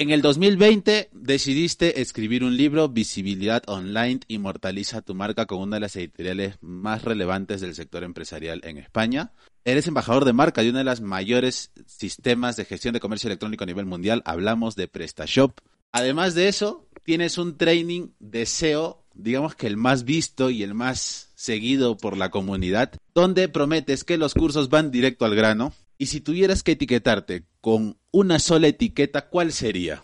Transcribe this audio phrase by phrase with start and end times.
[0.00, 5.80] En el 2020 decidiste escribir un libro, Visibilidad Online, inmortaliza tu marca con una de
[5.80, 9.32] las editoriales más relevantes del sector empresarial en España.
[9.62, 13.64] Eres embajador de marca de uno de los mayores sistemas de gestión de comercio electrónico
[13.64, 14.22] a nivel mundial.
[14.24, 15.58] Hablamos de PrestaShop.
[15.92, 20.72] Además de eso, tienes un training de SEO, digamos que el más visto y el
[20.72, 25.74] más seguido por la comunidad, donde prometes que los cursos van directo al grano.
[26.00, 30.02] Y si tuvieras que etiquetarte con una sola etiqueta, ¿cuál sería?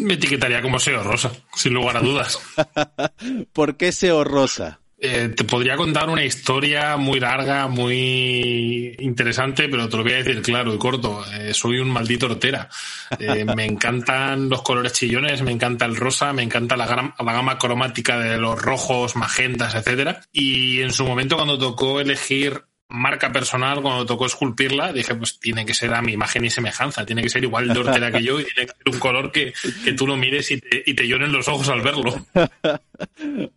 [0.00, 2.40] Me etiquetaría como SEO rosa, sin lugar a dudas.
[3.52, 4.80] ¿Por qué SEO rosa?
[4.98, 10.16] Eh, te podría contar una historia muy larga, muy interesante, pero te lo voy a
[10.16, 11.24] decir claro y corto.
[11.32, 12.68] Eh, soy un maldito hortera.
[13.16, 17.56] Eh, me encantan los colores chillones, me encanta el rosa, me encanta la, la gama
[17.56, 20.22] cromática de los rojos, magentas, etcétera.
[20.32, 25.64] Y en su momento, cuando tocó elegir marca personal, cuando tocó esculpirla, dije, pues tiene
[25.64, 28.40] que ser a mi imagen y semejanza, tiene que ser igual de hortera que yo
[28.40, 29.52] y tiene que ser un color que,
[29.84, 32.26] que tú lo mires y te, y te lloren los ojos al verlo.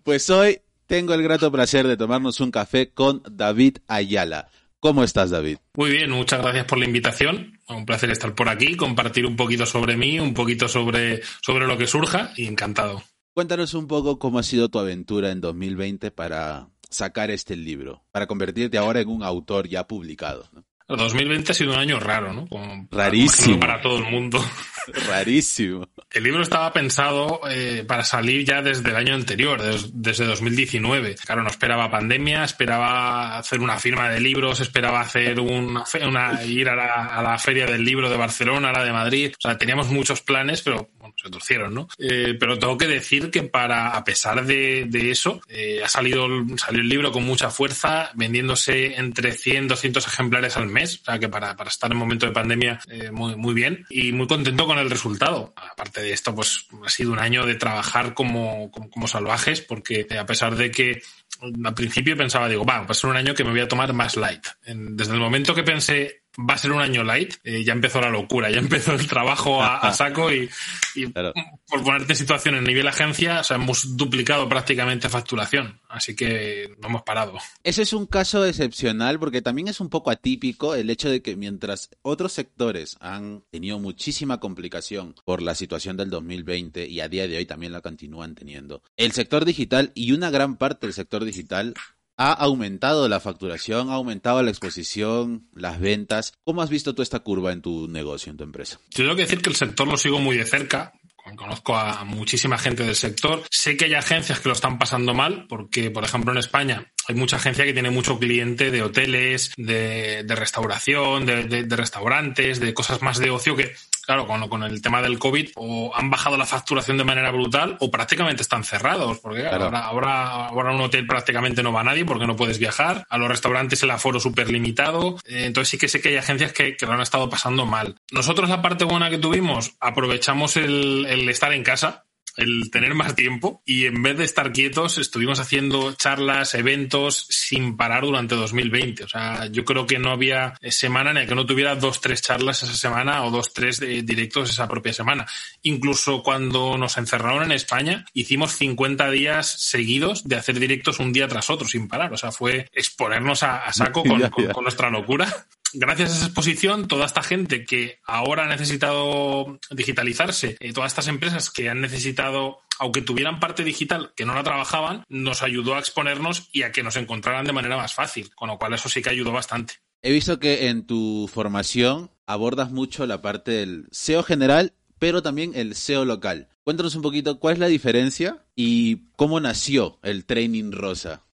[0.04, 4.48] Pues hoy tengo el grato placer de tomarnos un café con David Ayala.
[4.80, 5.58] ¿Cómo estás, David?
[5.76, 7.60] Muy bien, muchas gracias por la invitación.
[7.70, 11.78] Un placer estar por aquí, compartir un poquito sobre mí, un poquito sobre, sobre lo
[11.78, 13.02] que surja y encantado.
[13.34, 18.28] Cuéntanos un poco cómo ha sido tu aventura en 2020 para sacar este libro, para
[18.28, 20.48] convertirte ahora en un autor ya publicado.
[20.54, 20.64] ¿no?
[20.88, 22.48] 2020 ha sido un año raro, ¿no?
[22.48, 23.60] Como, Rarísimo.
[23.60, 24.44] Para todo el mundo.
[25.08, 25.88] Rarísimo.
[26.12, 31.16] El libro estaba pensado eh, para salir ya desde el año anterior, des, desde 2019.
[31.16, 36.70] Claro, no esperaba pandemia, esperaba hacer una firma de libros, esperaba hacer una, una ir
[36.70, 39.34] a la, a la, feria del libro de Barcelona, a la de Madrid.
[39.38, 40.90] O sea, teníamos muchos planes, pero
[41.24, 41.88] bueno, se torcieron, ¿no?
[41.98, 46.28] Eh, pero tengo que decir que para, a pesar de, de eso, eh, ha salido,
[46.58, 51.00] salió el libro con mucha fuerza, vendiéndose entre 100, 200 ejemplares al mes.
[51.02, 53.86] O sea, que para, para estar en momento de pandemia, eh, muy, muy bien.
[53.90, 55.54] Y muy contento con el resultado.
[55.56, 60.26] Aparte de esto, pues ha sido un año de trabajar como, como, salvajes, porque a
[60.26, 61.02] pesar de que
[61.42, 63.92] al principio pensaba, digo, va, va a ser un año que me voy a tomar
[63.94, 64.46] más light.
[64.66, 68.10] Desde el momento que pensé, va a ser un año light, eh, ya empezó la
[68.10, 70.50] locura, ya empezó el trabajo a, a saco y,
[70.96, 71.34] y claro.
[71.68, 76.76] por ponerte en situación en nivel agencia, o sea, hemos duplicado prácticamente facturación, así que
[76.82, 77.38] no hemos parado.
[77.64, 81.36] Ese es un caso excepcional porque también es un poco atípico el hecho de que
[81.36, 87.28] mientras otros sectores han tenido muchísima complicación por la situación del 2020 y a día
[87.28, 91.26] de hoy también la continúan teniendo, el sector digital y una gran parte del sector
[91.26, 91.74] digital
[92.18, 96.34] ha aumentado la facturación, ha aumentado la exposición, las ventas.
[96.44, 98.80] ¿Cómo has visto tú esta curva en tu negocio, en tu empresa?
[98.92, 100.94] Yo tengo que decir que el sector lo sigo muy de cerca.
[101.36, 103.44] Conozco a muchísima gente del sector.
[103.50, 107.16] Sé que hay agencias que lo están pasando mal, porque, por ejemplo, en España hay
[107.16, 112.60] mucha agencia que tiene mucho cliente de hoteles, de, de restauración, de, de, de, restaurantes,
[112.60, 113.74] de cosas más de ocio que,
[114.06, 117.78] claro, con, con, el tema del COVID o han bajado la facturación de manera brutal
[117.80, 119.66] o prácticamente están cerrados, porque claro.
[119.66, 123.18] ahora, ahora, ahora un hotel prácticamente no va a nadie porque no puedes viajar, a
[123.18, 126.76] los restaurantes el aforo súper limitado, eh, entonces sí que sé que hay agencias que,
[126.78, 127.96] que lo han estado pasando mal.
[128.12, 132.06] Nosotros la parte buena que tuvimos, aprovechamos el, el estar en casa,
[132.36, 137.78] el tener más tiempo y en vez de estar quietos estuvimos haciendo charlas, eventos sin
[137.78, 139.04] parar durante 2020.
[139.04, 142.22] O sea, yo creo que no había semana en la que no tuviera dos, tres
[142.22, 145.26] charlas esa semana o dos, tres directos esa propia semana.
[145.62, 151.28] Incluso cuando nos encerraron en España, hicimos 50 días seguidos de hacer directos un día
[151.28, 152.14] tras otro sin parar.
[152.14, 156.26] O sea, fue exponernos a, a saco con, con, con nuestra locura gracias a esa
[156.26, 161.82] exposición, toda esta gente que ahora ha necesitado digitalizarse, eh, todas estas empresas que han
[161.82, 166.72] necesitado, aunque tuvieran parte digital que no la trabajaban, nos ayudó a exponernos y a
[166.72, 169.76] que nos encontraran de manera más fácil, con lo cual eso sí que ayudó bastante.
[170.02, 175.54] He visto que en tu formación abordas mucho la parte del SEO general, pero también
[175.56, 176.50] el SEO local.
[176.64, 181.26] Cuéntanos un poquito cuál es la diferencia y cómo nació el Training Rosa.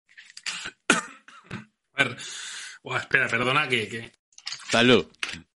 [1.95, 2.17] A ver,
[2.83, 4.13] oh, espera, perdona que, que,
[4.71, 5.07] Salud.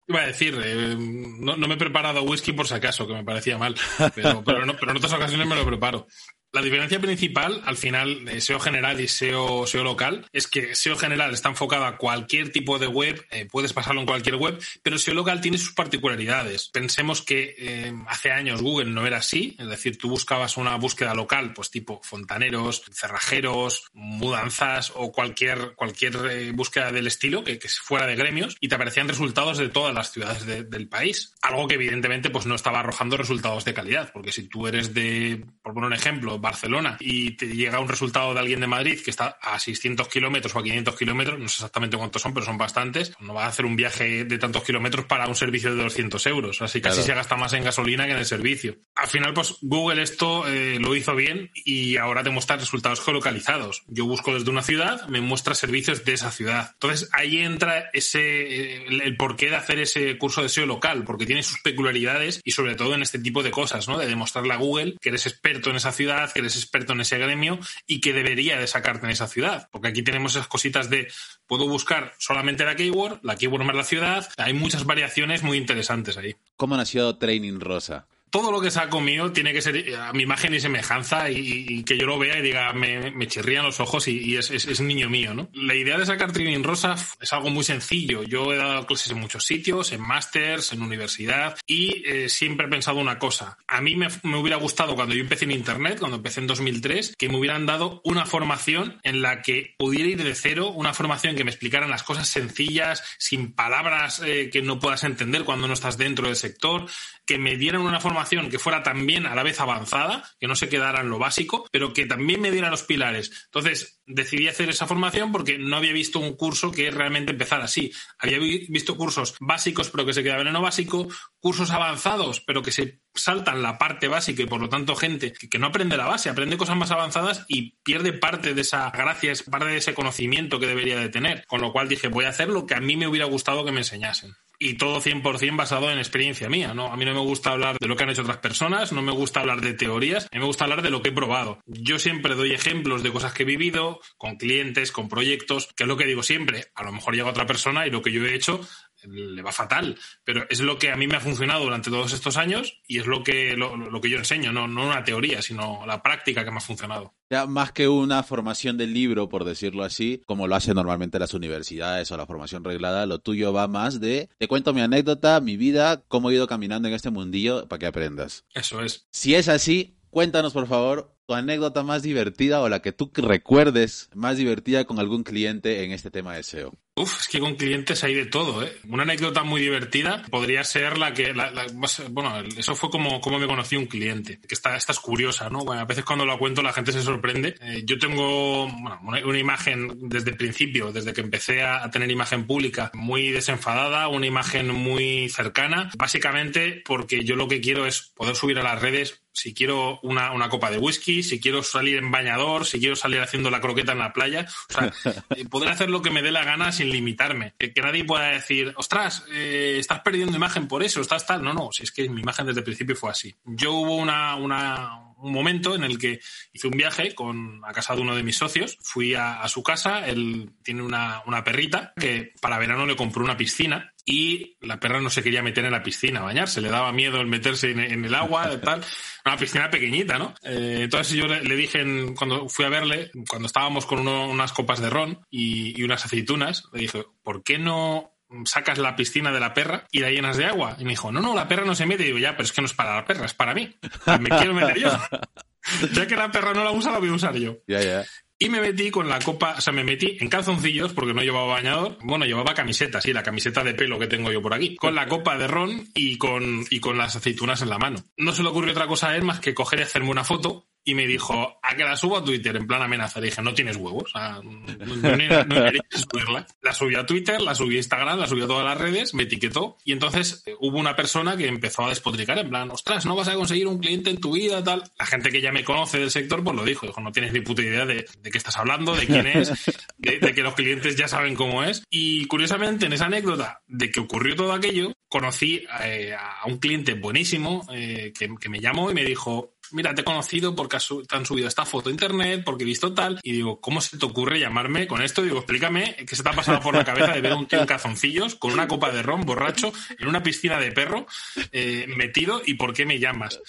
[0.07, 3.23] Iba a decir, eh, no, no, me he preparado whisky por si acaso, que me
[3.23, 3.75] parecía mal,
[4.15, 6.07] pero, pero, no, pero en otras ocasiones me lo preparo.
[6.53, 10.95] La diferencia principal, al final, de SEO general y SEO, SEO local, es que SEO
[10.95, 14.99] general está enfocado a cualquier tipo de web, eh, puedes pasarlo en cualquier web, pero
[14.99, 16.69] SEO local tiene sus particularidades.
[16.69, 21.15] Pensemos que eh, hace años Google no era así, es decir, tú buscabas una búsqueda
[21.15, 28.05] local, pues tipo fontaneros, cerrajeros, mudanzas o cualquier, cualquier eh, búsqueda del estilo que, fuera
[28.05, 31.33] de gremios y te aparecían resultados de todas las ciudades de, del país.
[31.41, 35.43] Algo que evidentemente pues no estaba arrojando resultados de calidad, porque si tú eres de,
[35.63, 39.09] por poner un ejemplo, Barcelona y te llega un resultado de alguien de Madrid que
[39.09, 42.59] está a 600 kilómetros o a 500 kilómetros, no sé exactamente cuántos son, pero son
[42.59, 46.25] bastantes, no va a hacer un viaje de tantos kilómetros para un servicio de 200
[46.27, 46.61] euros.
[46.61, 48.75] Así casi se gasta más en gasolina que en el servicio.
[48.95, 53.83] Al final, pues Google esto eh, lo hizo bien y ahora te muestra resultados geolocalizados.
[53.87, 56.71] Yo busco desde una ciudad, me muestra servicios de esa ciudad.
[56.73, 61.25] Entonces ahí entra ese el, el porqué de hacer ese curso de SEO local, porque
[61.25, 63.97] tiene sus peculiaridades y sobre todo en este tipo de cosas, ¿no?
[63.97, 67.17] De demostrarle a Google que eres experto en esa ciudad, que eres experto en ese
[67.17, 69.69] gremio y que debería de sacarte en esa ciudad.
[69.71, 71.07] Porque aquí tenemos esas cositas de
[71.47, 74.29] puedo buscar solamente la keyword, la keyword más la ciudad.
[74.37, 76.35] Hay muchas variaciones muy interesantes ahí.
[76.57, 78.07] ¿Cómo nació Training Rosa?
[78.33, 81.99] Todo lo que saco mío tiene que ser a mi imagen y semejanza y, que
[81.99, 85.49] yo lo vea y diga, me, me chirrían los ojos y, es, niño mío, ¿no?
[85.53, 88.23] La idea de sacar Training Rosa es algo muy sencillo.
[88.23, 92.69] Yo he dado clases en muchos sitios, en másters, en universidad y eh, siempre he
[92.69, 93.59] pensado una cosa.
[93.67, 97.13] A mí me, me, hubiera gustado cuando yo empecé en Internet, cuando empecé en 2003,
[97.15, 101.35] que me hubieran dado una formación en la que pudiera ir de cero, una formación
[101.35, 105.75] que me explicaran las cosas sencillas, sin palabras eh, que no puedas entender cuando no
[105.75, 106.87] estás dentro del sector,
[107.25, 110.69] que me dieran una formación que fuera también a la vez avanzada, que no se
[110.69, 113.45] quedara en lo básico, pero que también me diera los pilares.
[113.45, 117.91] Entonces, decidí hacer esa formación porque no había visto un curso que realmente empezara así.
[118.19, 121.07] Había visto cursos básicos, pero que se quedaban en lo básico,
[121.39, 125.59] cursos avanzados, pero que se saltan la parte básica y por lo tanto gente que
[125.59, 129.67] no aprende la base, aprende cosas más avanzadas y pierde parte de esa gracia, parte
[129.67, 131.45] de ese conocimiento que debería de tener.
[131.47, 133.71] Con lo cual dije, voy a hacer lo que a mí me hubiera gustado que
[133.71, 136.87] me enseñasen y todo 100% basado en experiencia mía, ¿no?
[136.87, 139.11] A mí no me gusta hablar de lo que han hecho otras personas, no me
[139.11, 141.59] gusta hablar de teorías, a mí me gusta hablar de lo que he probado.
[141.65, 145.87] Yo siempre doy ejemplos de cosas que he vivido con clientes, con proyectos, que es
[145.87, 146.67] lo que digo siempre.
[146.75, 148.61] A lo mejor llega otra persona y lo que yo he hecho
[149.07, 152.37] le va fatal, pero es lo que a mí me ha funcionado durante todos estos
[152.37, 155.85] años y es lo que, lo, lo que yo enseño, no, no una teoría, sino
[155.85, 157.13] la práctica que me ha funcionado.
[157.29, 161.33] Ya más que una formación del libro, por decirlo así, como lo hacen normalmente las
[161.33, 165.57] universidades o la formación reglada, lo tuyo va más de te cuento mi anécdota, mi
[165.57, 168.45] vida, cómo he ido caminando en este mundillo para que aprendas.
[168.53, 169.07] Eso es.
[169.11, 174.09] Si es así, cuéntanos por favor tu anécdota más divertida o la que tú recuerdes
[174.13, 176.73] más divertida con algún cliente en este tema de SEO.
[176.95, 178.71] Uf, es que con clientes hay de todo, ¿eh?
[178.87, 181.65] Una anécdota muy divertida podría ser la que, la, la,
[182.11, 185.65] bueno, eso fue como, como me conocí un cliente, que esta, esta es curiosa, ¿no?
[185.65, 187.55] Bueno, a veces cuando lo cuento la gente se sorprende.
[187.61, 192.45] Eh, yo tengo, bueno, una, imagen desde el principio, desde que empecé a, tener imagen
[192.45, 198.35] pública, muy desenfadada, una imagen muy cercana, básicamente porque yo lo que quiero es poder
[198.35, 202.11] subir a las redes si quiero una, una, copa de whisky, si quiero salir en
[202.11, 204.93] bañador, si quiero salir haciendo la croqueta en la playa, o sea,
[205.49, 207.53] poder hacer lo que me dé la gana sin limitarme.
[207.57, 211.43] Que, que nadie pueda decir, ostras, eh, estás perdiendo imagen por eso, estás tal.
[211.43, 213.35] No, no, si es que mi imagen desde el principio fue así.
[213.45, 216.19] Yo hubo una, una un momento en el que
[216.51, 220.07] hice un viaje con, a casa de uno de mis socios, fui a, su casa,
[220.07, 224.99] él tiene una, una perrita que para verano le compró una piscina y la perra
[224.99, 228.03] no se quería meter en la piscina a bañarse, le daba miedo el meterse en,
[228.03, 228.83] el agua, tal,
[229.25, 230.33] una piscina pequeñita, ¿no?
[230.43, 234.81] Eh, entonces yo le, dije, en, cuando fui a verle, cuando estábamos con unas copas
[234.81, 238.12] de ron y, y unas aceitunas, le dije, ¿por qué no
[238.45, 240.75] sacas la piscina de la perra y la llenas de agua.
[240.79, 242.03] Y me dijo, no, no, la perra no se mete.
[242.03, 243.75] Y digo, ya, pero es que no es para la perra, es para mí.
[244.19, 244.89] Me quiero meter yo.
[245.93, 247.57] ya que la perra no la usa, la voy a usar yo.
[247.67, 248.03] Ya, ya.
[248.39, 251.53] Y me metí con la copa, o sea, me metí en calzoncillos porque no llevaba
[251.53, 251.97] bañador.
[252.01, 254.75] Bueno, llevaba camiseta, sí, la camiseta de pelo que tengo yo por aquí.
[254.75, 258.03] Con la copa de ron y con, y con las aceitunas en la mano.
[258.17, 260.67] No se le ocurrió otra cosa a él más que coger y hacerme una foto
[260.85, 263.19] y me dijo, a que la subo a Twitter en plan amenaza.
[263.19, 266.45] Le dije, no tienes huevos, o sea, no, no, no, no subirla.
[266.61, 269.23] La subí a Twitter, la subí a Instagram, la subí a todas las redes, me
[269.23, 273.15] etiquetó y entonces eh, hubo una persona que empezó a despotricar en plan, ostras, no
[273.15, 274.83] vas a conseguir un cliente en tu vida, tal.
[274.97, 277.41] La gente que ya me conoce del sector pues lo dijo, dijo, no tienes ni
[277.41, 279.51] puta idea de, de qué estás hablando, de quién es,
[279.97, 281.83] de, de, que los clientes ya saben cómo es.
[281.89, 286.95] Y curiosamente en esa anécdota de que ocurrió todo aquello, conocí eh, a un cliente
[286.95, 290.77] buenísimo eh, que, que me llamó y me dijo, mira, te he conocido porque
[291.07, 293.97] te han subido esta foto a internet, porque he visto tal, y digo, ¿cómo se
[293.97, 295.21] te ocurre llamarme con esto?
[295.21, 297.59] Digo, explícame qué se te ha pasado por la cabeza de ver a un tío
[297.59, 301.07] en calzoncillos, con una copa de ron, borracho, en una piscina de perro,
[301.51, 303.39] eh, metido, y por qué me llamas.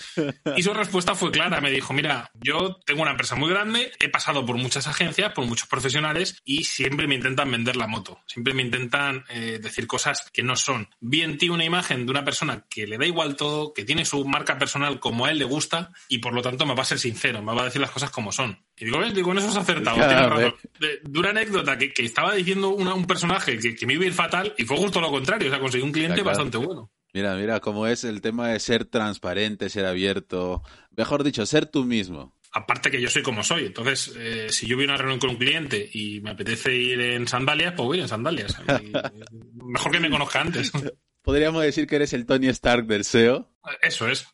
[0.56, 4.08] Y su respuesta fue clara, me dijo, mira, yo tengo una empresa muy grande, he
[4.08, 8.54] pasado por muchas agencias, por muchos profesionales, y siempre me intentan vender la moto, siempre
[8.54, 10.88] me intentan eh, decir cosas que no son.
[11.00, 14.04] Vi en ti una imagen de una persona que le da igual todo, que tiene
[14.04, 16.86] su marca personal como a él le gusta, y por lo tanto me va a
[16.86, 18.58] ser sincero, me va a decir las cosas como son.
[18.76, 19.96] Y digo, digo en eso has acertado.
[19.96, 23.94] Claro, de, de, una anécdota que, que estaba diciendo una, un personaje que, que, me
[23.94, 26.30] iba a ir fatal y fue justo lo contrario, o sea, conseguí un cliente claro.
[26.30, 26.90] bastante bueno.
[27.12, 30.62] Mira, mira cómo es el tema de ser transparente, ser abierto,
[30.96, 32.34] mejor dicho, ser tú mismo.
[32.50, 33.66] Aparte que yo soy como soy.
[33.66, 37.00] Entonces, eh, si yo voy a una reunión con un cliente y me apetece ir
[37.00, 38.56] en sandalias, pues voy en sandalias.
[39.54, 40.72] mejor que me conozca antes.
[41.24, 43.50] Podríamos decir que eres el Tony Stark del SEO.
[43.80, 44.28] Eso es.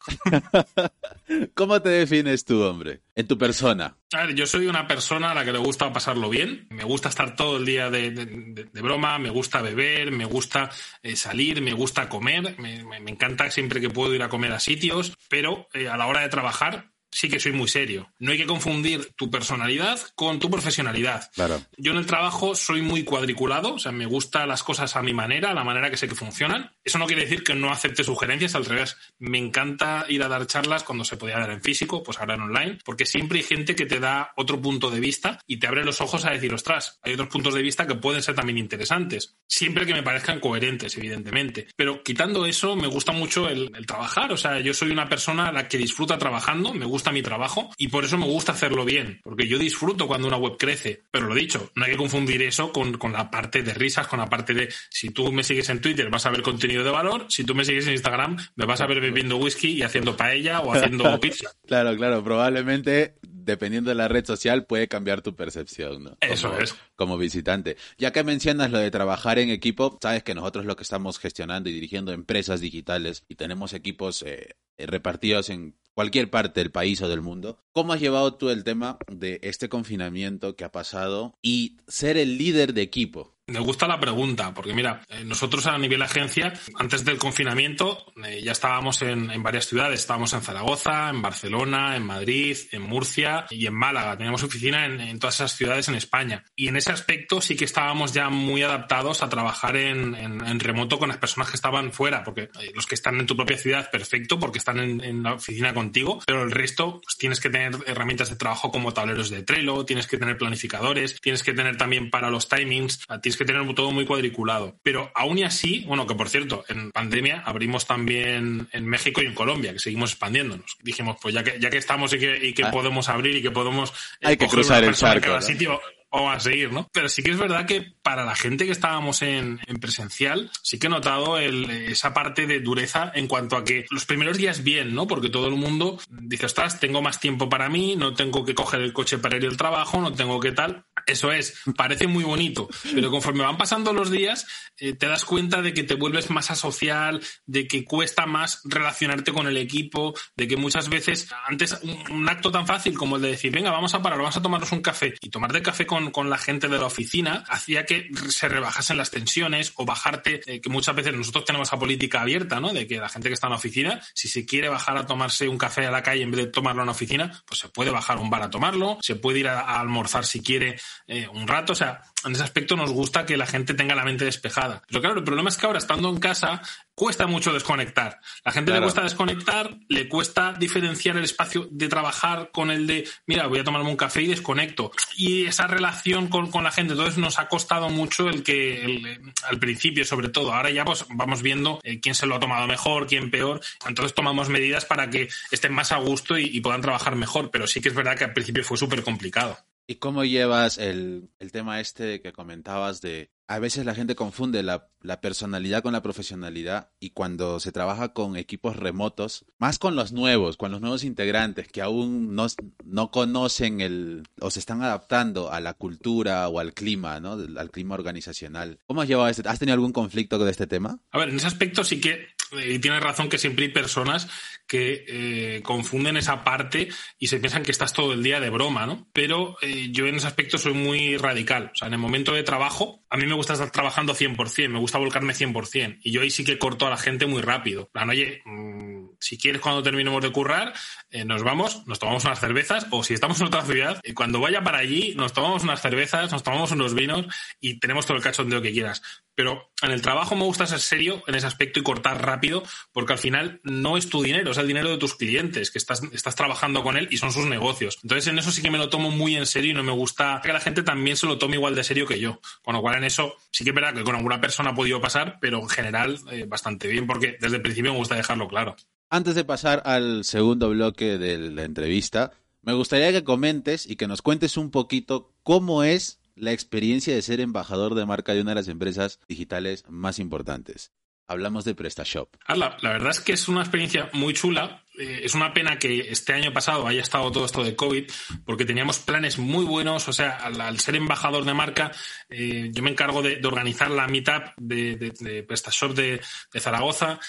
[1.55, 3.03] ¿Cómo te defines tú, hombre?
[3.15, 3.97] En tu persona.
[4.13, 6.67] A ver, yo soy una persona a la que le gusta pasarlo bien.
[6.71, 10.69] Me gusta estar todo el día de, broma, me gusta beber, me gusta
[11.05, 12.59] eh, salir, me gusta comer.
[12.59, 16.23] Me, encanta siempre que puedo ir a comer a sitios, pero eh, a la hora
[16.23, 18.13] de trabajar sí que soy muy serio.
[18.19, 21.31] No hay que confundir tu personalidad con tu profesionalidad.
[21.35, 21.61] Claro.
[21.77, 25.13] Yo en el trabajo soy muy cuadriculado, o sea, me gustan las cosas a mi
[25.13, 26.73] manera, a la manera que sé que funcionan.
[26.85, 28.97] Eso no quiere decir que no acepte sugerencias, al revés.
[29.19, 32.43] Me encanta ir a dar charlas cuando se podía dar en físico, pues ahora en
[32.43, 35.85] online, porque siempre hay gente que te da otro punto de vista y te abre
[35.85, 39.37] los ojos a decir, ostras, hay otros puntos de vista que pueden ser también interesantes.
[39.47, 41.69] Siempre que me parezcan coherentes, evidentemente.
[41.77, 45.49] Pero quitando eso, me gusta mucho el, el trabajar, o sea, yo soy una persona
[45.49, 48.53] a la que disfruta trabajando, me gusta gusta mi trabajo y por eso me gusta
[48.53, 51.05] hacerlo bien, porque yo disfruto cuando una web crece.
[51.11, 54.19] Pero lo dicho, no hay que confundir eso con, con la parte de risas, con
[54.19, 57.25] la parte de si tú me sigues en Twitter vas a ver contenido de valor,
[57.31, 60.61] si tú me sigues en Instagram me vas a ver bebiendo whisky y haciendo paella
[60.61, 61.51] o haciendo pizza.
[61.67, 66.17] claro, claro, probablemente dependiendo de la red social puede cambiar tu percepción, ¿no?
[66.21, 66.75] Eso es.
[66.97, 67.79] Como visitante.
[67.97, 71.71] Ya que mencionas lo de trabajar en equipo, sabes que nosotros lo que estamos gestionando
[71.71, 77.11] y dirigiendo empresas digitales y tenemos equipos eh, repartidos en cualquier parte del país o
[77.11, 77.59] del mundo.
[77.73, 82.39] ¿Cómo has llevado tú el tema de este confinamiento que ha pasado y ser el
[82.39, 83.37] líder de equipo?
[83.51, 88.41] Me gusta la pregunta, porque mira, eh, nosotros a nivel agencia, antes del confinamiento, eh,
[88.45, 90.01] ya estábamos en, varias ciudades.
[90.01, 94.17] Estábamos en Zaragoza, en Barcelona, en Madrid, en Murcia y en Málaga.
[94.17, 96.45] Teníamos oficina en, todas esas ciudades en España.
[96.55, 101.09] Y en ese aspecto sí que estábamos ya muy adaptados a trabajar en, remoto con
[101.09, 104.39] las personas que estaban fuera, porque eh, los que están en tu propia ciudad, perfecto,
[104.39, 108.37] porque están en, la oficina contigo, pero el resto pues, tienes que tener herramientas de
[108.37, 112.49] trabajo como tableros de Trello, tienes que tener planificadores, tienes que tener también para los
[112.49, 114.77] timings, tienes que tener todo muy cuadriculado.
[114.83, 119.27] Pero aún y así, bueno, que por cierto, en pandemia abrimos también en México y
[119.27, 120.77] en Colombia, que seguimos expandiéndonos.
[120.83, 122.71] Dijimos, pues ya que, ya que estamos y que, ah.
[122.71, 123.91] podemos abrir y que podemos...
[124.21, 125.41] Eh, Hay que cruzar el charco.
[125.41, 125.81] sitio,
[126.11, 126.89] vamos a seguir, ¿no?
[126.93, 130.79] Pero sí que es verdad que para la gente que estábamos en, en presencial, sí
[130.79, 134.63] que he notado el, esa parte de dureza en cuanto a que los primeros días
[134.63, 135.07] bien, ¿no?
[135.07, 138.81] Porque todo el mundo dice, ostras, tengo más tiempo para mí, no tengo que coger
[138.81, 140.85] el coche para ir al trabajo, no tengo que tal.
[141.07, 144.47] Eso es, parece muy bonito, pero conforme van pasando los días,
[144.79, 149.33] eh, te das cuenta de que te vuelves más asocial, de que cuesta más relacionarte
[149.33, 151.79] con el equipo, de que muchas veces, antes
[152.11, 154.73] un, acto tan fácil como el de decir, venga, vamos a parar, vamos a tomarnos
[154.73, 158.49] un café y tomarte café con, con la gente de la oficina, hacía que se
[158.49, 162.73] rebajasen las tensiones o bajarte, eh, que muchas veces nosotros tenemos esa política abierta, ¿no?
[162.73, 165.49] De que la gente que está en la oficina, si se quiere bajar a tomarse
[165.49, 167.91] un café a la calle en vez de tomarlo en la oficina, pues se puede
[167.91, 171.49] bajar a un bar a tomarlo, se puede ir a almorzar si quiere eh, un
[171.49, 174.83] rato, o sea, en ese aspecto nos gusta que la gente tenga la mente despejada.
[174.87, 176.63] Pero claro, el problema es que ahora estando en casa
[176.95, 178.21] cuesta mucho desconectar.
[178.45, 183.09] La gente le cuesta desconectar, le cuesta diferenciar el espacio de trabajar con el de,
[183.27, 184.93] mira, voy a tomarme un café y desconecto.
[185.17, 190.05] Y esa relación con, la gente, entonces nos ha costado mucho el que, al principio
[190.05, 193.31] sobre todo, ahora ya pues vamos viendo eh, quién se lo ha tomado mejor, quién
[193.31, 197.67] peor, entonces tomamos medidas para que estén más a gusto y puedan trabajar mejor, pero
[197.67, 199.59] sí que es verdad que al principio fue súper complicado.
[199.91, 204.63] ¿Y cómo llevas el, el, tema este que comentabas de a veces la gente confunde
[204.63, 209.97] la, la, personalidad con la profesionalidad y cuando se trabaja con equipos remotos, más con
[209.97, 212.47] los nuevos, con los nuevos integrantes que aún no,
[212.85, 217.33] no conocen el o se están adaptando a la cultura o al clima, ¿no?
[217.33, 218.79] Al clima organizacional.
[218.87, 219.49] ¿Cómo has llevado este?
[219.49, 221.01] ¿Has tenido algún conflicto con este tema?
[221.11, 224.29] A ver, en ese aspecto sí que y tienes razón que siempre hay personas
[224.71, 226.89] que eh, confunden esa parte
[227.19, 229.09] y se piensan que estás todo el día de broma, ¿no?
[229.13, 231.73] Pero eh, yo en ese aspecto soy muy radical.
[231.75, 234.79] O sea, en el momento de trabajo, a mí me gusta estar trabajando 100%, me
[234.79, 235.99] gusta volcarme 100%.
[236.05, 237.89] Y yo ahí sí que corto a la gente muy rápido.
[237.89, 240.73] Plan, oye, mm, si quieres cuando terminemos de currar,
[241.11, 244.63] eh, nos vamos, nos tomamos unas cervezas, o si estamos en otra ciudad, cuando vaya
[244.63, 247.27] para allí, nos tomamos unas cervezas, nos tomamos unos vinos
[247.61, 249.03] y tenemos todo el cachondeo que quieras.
[249.41, 253.15] Pero en el trabajo me gusta ser serio en ese aspecto y cortar rápido, porque
[253.15, 256.37] al final no es tu dinero, es el dinero de tus clientes, que estás, estás
[256.37, 257.97] trabajando con él y son sus negocios.
[258.03, 260.43] Entonces en eso sí que me lo tomo muy en serio y no me gusta
[260.45, 262.39] que la gente también se lo tome igual de serio que yo.
[262.63, 265.01] Con lo cual en eso sí que es verdad que con alguna persona ha podido
[265.01, 268.77] pasar, pero en general eh, bastante bien, porque desde el principio me gusta dejarlo claro.
[269.09, 274.07] Antes de pasar al segundo bloque de la entrevista, me gustaría que comentes y que
[274.07, 278.53] nos cuentes un poquito cómo es la experiencia de ser embajador de marca de una
[278.53, 280.93] de las empresas digitales más importantes.
[281.29, 282.35] hablamos de PrestaShop.
[282.49, 284.83] La, la verdad es que es una experiencia muy chula.
[284.99, 288.11] Eh, es una pena que este año pasado haya estado todo esto de COVID,
[288.45, 290.09] porque teníamos planes muy buenos.
[290.09, 291.93] O sea, al, ser embajador de marca,
[292.29, 296.21] eh, yo me encargo de, organizar la meetup de, PrestaShop de
[296.59, 297.21] Zaragoza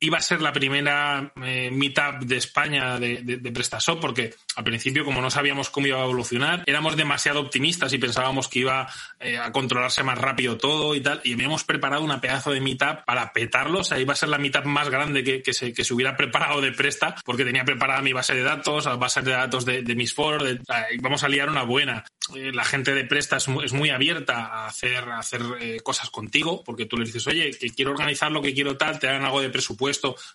[0.00, 5.04] iba a ser la primera eh, meetup de España de, de, PrestaShop, porque al principio,
[5.04, 8.88] como no sabíamos cómo iba a evolucionar, éramos demasiado optimistas y pensábamos que iba
[9.20, 13.04] eh, a controlarse más rápido todo y tal, y habíamos preparado una pedazo de meetup
[13.04, 15.84] para petarlo, o sea, iba a ser la meetup más grande que, que, se, que
[15.84, 19.32] se hubiera preparado de Presta, porque tenía preparada mi base de datos, la base de
[19.32, 20.60] datos de, de mis foros, de,
[21.00, 22.04] vamos a liar una buena.
[22.34, 25.80] Eh, la gente de Presta es muy, es muy abierta a hacer, a hacer eh,
[25.82, 29.06] cosas contigo, porque tú le dices, oye, que quiero organizar lo que quiero tal, te
[29.06, 29.89] dan algo de presupuesto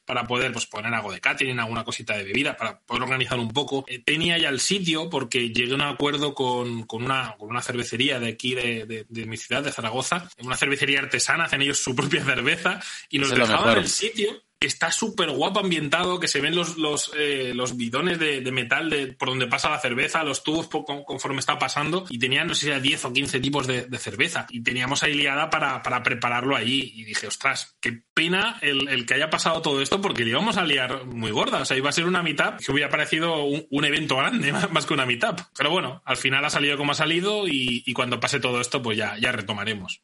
[0.05, 3.51] para poder pues, poner algo de catering, alguna cosita de bebida, para poder organizar un
[3.51, 3.85] poco.
[3.87, 7.61] Eh, tenía ya el sitio porque llegué a un acuerdo con, con, una, con una
[7.61, 11.95] cervecería de aquí de, de, mi ciudad, de Zaragoza, una cervecería artesana, hacen ellos su
[11.95, 16.77] propia cerveza y nos dejaban el sitio está súper guapo ambientado, que se ven los,
[16.77, 20.67] los, eh, los bidones de, de, metal de, por donde pasa la cerveza, los tubos
[20.67, 24.45] conforme está pasando, y tenían, no sé si era 10 o 15 tipos de, cerveza.
[24.49, 26.91] Y teníamos ahí liada para, para prepararlo allí.
[26.95, 30.63] Y dije, ostras, qué pena el, que haya pasado todo esto, porque le íbamos a
[30.63, 31.59] liar muy gorda.
[31.59, 34.85] O sea, iba a ser una mitad que hubiera parecido un, un evento grande, más
[34.85, 35.35] que una mitad.
[35.57, 38.81] Pero bueno, al final ha salido como ha salido, y, y cuando pase todo esto,
[38.81, 40.01] pues ya, ya retomaremos.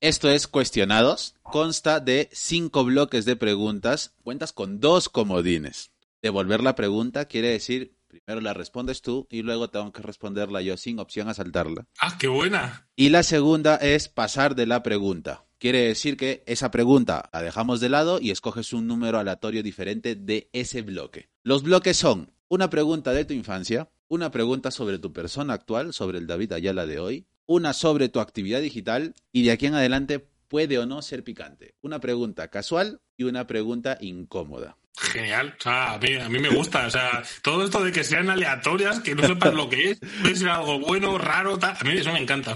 [0.00, 1.34] Esto es Cuestionados.
[1.42, 4.14] Consta de cinco bloques de preguntas.
[4.22, 5.90] Cuentas con dos comodines.
[6.22, 10.76] Devolver la pregunta quiere decir, primero la respondes tú y luego tengo que responderla yo
[10.76, 11.88] sin opción a saltarla.
[11.98, 12.88] ¡Ah, qué buena!
[12.94, 15.46] Y la segunda es pasar de la pregunta.
[15.58, 20.14] Quiere decir que esa pregunta la dejamos de lado y escoges un número aleatorio diferente
[20.14, 21.28] de ese bloque.
[21.42, 26.18] Los bloques son una pregunta de tu infancia, una pregunta sobre tu persona actual, sobre
[26.18, 30.24] el David Ayala de hoy, una sobre tu actividad digital y de aquí en adelante
[30.48, 31.74] puede o no ser picante.
[31.80, 34.76] Una pregunta casual y una pregunta incómoda.
[34.96, 39.00] Genial, o sea, a mí, me gusta, o sea, todo esto de que sean aleatorias,
[39.00, 42.12] que no sepas lo que es, puede ser algo bueno, raro, tal, a mí eso
[42.12, 42.54] me encanta,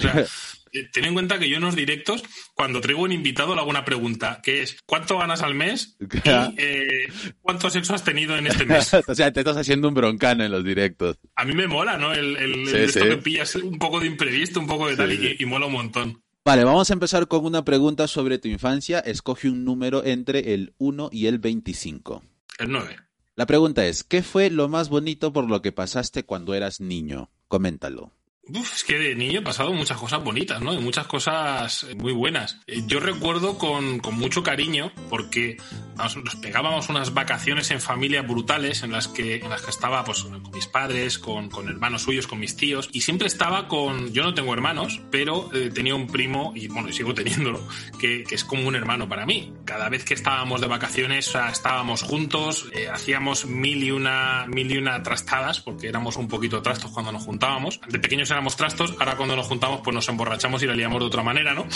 [0.92, 2.22] ten en cuenta que yo en los directos,
[2.54, 5.96] cuando traigo un invitado, le hago una pregunta, que es ¿cuánto ganas al mes?
[6.24, 6.28] Y
[6.62, 7.08] eh,
[7.40, 8.92] ¿cuánto sexo has tenido en este mes?
[9.08, 11.18] o sea, te estás haciendo un broncano en los directos.
[11.36, 12.12] A mí me mola, ¿no?
[12.12, 15.46] El, el, esto que pillas un poco de imprevisto, un poco de tal, y, y
[15.46, 16.22] mola un montón.
[16.44, 18.98] Vale, vamos a empezar con una pregunta sobre tu infancia.
[18.98, 22.24] Escoge un número entre el 1 y el 25.
[22.58, 22.96] El 9.
[23.36, 27.30] La pregunta es, ¿qué fue lo más bonito por lo que pasaste cuando eras niño?
[27.48, 28.12] Coméntalo.
[28.48, 30.74] Uf, es que de niño he pasado muchas cosas bonitas, ¿no?
[30.74, 32.58] Y muchas cosas eh, muy buenas.
[32.66, 35.58] Eh, yo recuerdo con, con mucho cariño porque
[35.96, 40.24] nos, pegábamos unas vacaciones en familia brutales en las que, en las que estaba pues,
[40.24, 42.88] con mis padres, con, con hermanos suyos, con mis tíos.
[42.92, 44.12] Y siempre estaba con...
[44.12, 47.64] Yo no tengo hermanos, pero eh, tenía un primo, y bueno, y sigo teniéndolo,
[48.00, 49.52] que, que, es como un hermano para mí.
[49.64, 54.46] Cada vez que estábamos de vacaciones, o sea, estábamos juntos, eh, hacíamos mil y, una,
[54.48, 57.80] mil y una trastadas, porque éramos un poquito trastos cuando nos juntábamos.
[57.88, 61.06] De pequeños éramos trastos, ahora cuando nos juntamos pues nos emborrachamos y la liamos de
[61.06, 61.66] otra manera, ¿no?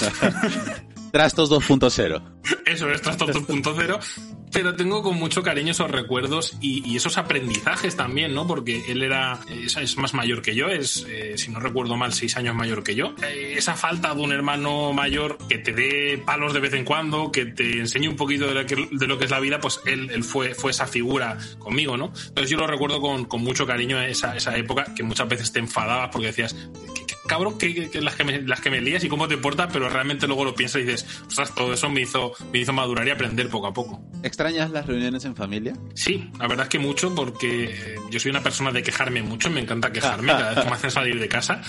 [1.12, 2.22] trastos 2.0.
[2.66, 4.45] Eso es, Trastos 2.0.
[4.56, 8.46] Pero tengo con mucho cariño esos recuerdos y, y, esos aprendizajes también, ¿no?
[8.46, 12.14] Porque él era, es, es más mayor que yo, es, eh, si no recuerdo mal,
[12.14, 13.14] seis años mayor que yo.
[13.22, 17.30] Eh, esa falta de un hermano mayor que te dé palos de vez en cuando,
[17.30, 19.78] que te enseñe un poquito de lo que, de lo que es la vida, pues
[19.84, 22.06] él, él, fue, fue esa figura conmigo, ¿no?
[22.06, 25.58] Entonces yo lo recuerdo con, con mucho cariño esa, esa época que muchas veces te
[25.58, 26.56] enfadabas porque decías,
[26.94, 29.68] ¿qué, cabrón, que, que, las, que me, las que me lías y cómo te portas,
[29.72, 33.06] pero realmente luego lo piensas y dices, ostras, todo eso me hizo, me hizo madurar
[33.06, 34.00] y aprender poco a poco.
[34.46, 35.76] ¿Extrañas las reuniones en familia?
[35.94, 39.58] Sí, la verdad es que mucho, porque yo soy una persona de quejarme mucho, me
[39.58, 41.62] encanta quejarme cada vez que me hacen salir de casa,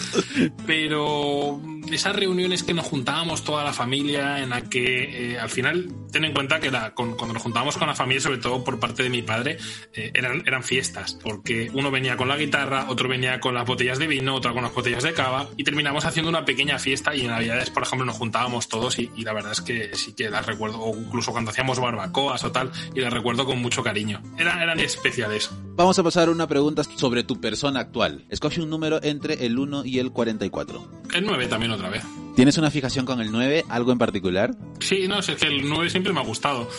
[0.68, 1.60] pero
[1.94, 6.26] esas reuniones que nos juntábamos toda la familia, en la que eh, al final, ten
[6.26, 9.10] en cuenta que la, cuando nos juntábamos con la familia, sobre todo por parte de
[9.10, 9.58] mi padre,
[9.94, 14.08] eh, eran, fiestas, porque uno venía con la guitarra, otro venía con las botellas de
[14.08, 17.28] vino, otro con las botellas de cava, y terminamos haciendo una pequeña fiesta y en
[17.28, 20.80] Navidades, por ejemplo, nos juntábamos todos y, la verdad es que sí que las recuerdo,
[20.80, 24.22] o incluso cuando hacíamos barbacoas o tal, y las recuerdo con mucho cariño.
[24.38, 25.50] Era, eran especiales.
[25.76, 28.26] Vamos a pasar a una pregunta sobre tu persona actual.
[28.30, 30.92] Escoge un número entre el 1 y el 44.
[31.14, 32.04] El 9 también otra vez.
[32.36, 33.66] ¿Tienes una fijación con el 9?
[33.68, 34.56] ¿Algo en particular?
[34.80, 36.70] Sí, no, es que el 9 siempre me ha gustado.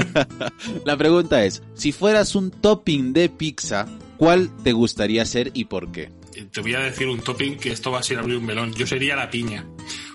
[0.86, 3.86] la pregunta es, si fueras un topping de pizza,
[4.16, 6.10] ¿cuál te gustaría ser y por qué?
[6.44, 8.72] Te voy a decir un topping que esto va a ser abrir un melón.
[8.74, 9.64] Yo sería la piña.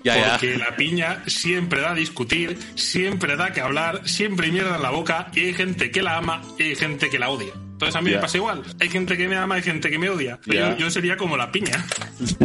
[0.03, 0.65] Ya, porque ya.
[0.65, 4.89] la piña siempre da a discutir, siempre da que hablar, siempre hay mierda en la
[4.89, 7.53] boca y hay gente que la ama y hay gente que la odia.
[7.82, 8.62] Entonces a mí me pasa igual.
[8.80, 10.39] Hay gente que me ama, hay gente que me odia.
[10.46, 11.84] Pero yo, sería como la piña.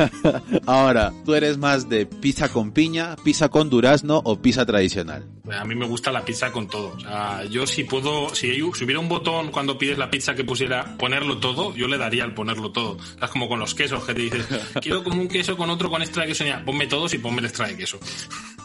[0.67, 5.29] Ahora, ¿tú eres más de pizza con piña, pizza con durazno o pizza tradicional?
[5.53, 6.95] A mí me gusta la pizza con todo.
[6.97, 10.43] O sea, yo si puedo, si, si hubiera un botón cuando pides la pizza que
[10.43, 12.97] pusiera ponerlo todo, yo le daría al ponerlo todo.
[13.23, 14.47] Es como con los quesos, que te dices,
[14.81, 16.45] quiero como un queso con otro con extra de queso.
[16.65, 17.99] Ponme todos y ponme el extra de queso.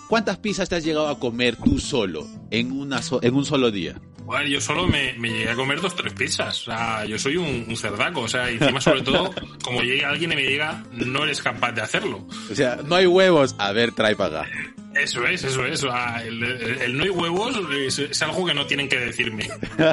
[0.07, 3.99] ¿Cuántas pizzas te has llegado a comer tú solo en, una en un solo día?
[4.47, 6.61] Yo solo me, llegué a comer dos tres pizzas.
[6.61, 8.21] O sea, yo soy un, cerdaco.
[8.21, 11.81] O sea, encima, sobre todo, como llegue alguien y me diga, no eres capaz de
[11.81, 12.25] hacerlo.
[12.49, 13.55] O sea, no hay huevos.
[13.57, 14.51] A ver, trae para acá.
[14.95, 15.83] Eso es, eso es.
[15.83, 19.49] El, no hay huevos es, algo que no tienen que decirme.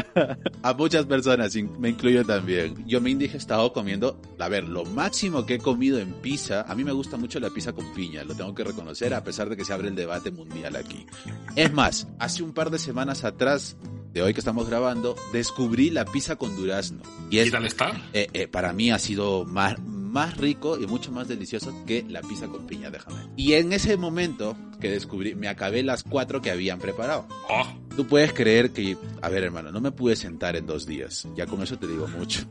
[0.63, 2.85] a muchas personas, me incluyo también.
[2.87, 6.75] Yo me he indigestado comiendo, a ver, lo máximo que he comido en pizza, a
[6.75, 9.57] mí me gusta mucho la pizza con piña, lo tengo que reconocer, a pesar de
[9.57, 11.07] que se abre el debate mundial aquí.
[11.55, 13.77] Es más, hace un par de semanas atrás
[14.13, 17.03] de hoy que estamos grabando, descubrí la pizza con durazno.
[17.31, 17.93] ¿Y, ¿Qué tal está?
[18.13, 19.77] Eh, eh, para mí ha sido más,
[20.09, 23.19] más rico y mucho más delicioso que la pizza con piña, déjame.
[23.37, 27.27] Y en ese momento que descubrí, me acabé las cuatro que habían preparado.
[27.49, 27.67] Oh.
[27.97, 31.29] Tú puedes creer que, a ver hermano, no me pude sentar en dos días.
[31.37, 32.47] Ya con eso te digo mucho.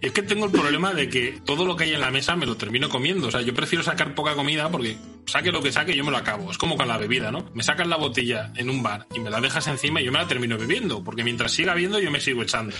[0.00, 2.46] Es que tengo el problema de que todo lo que hay en la mesa me
[2.46, 3.28] lo termino comiendo.
[3.28, 4.96] O sea, yo prefiero sacar poca comida porque
[5.26, 6.50] saque lo que saque, yo me lo acabo.
[6.50, 7.50] Es como con la bebida, ¿no?
[7.54, 10.18] Me sacas la botella en un bar y me la dejas encima y yo me
[10.18, 12.74] la termino bebiendo, porque mientras siga viendo yo me sigo echando.